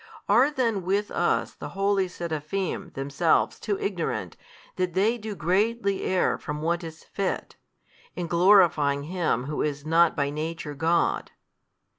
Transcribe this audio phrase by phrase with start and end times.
[0.27, 4.35] Are then with us the Holy Seraphim themselves too ignorant
[4.75, 7.55] that they do greatly err from what is fit,
[8.15, 11.29] in glorifying Him Who is not by Nature God?